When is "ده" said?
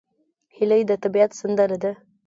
1.83-1.91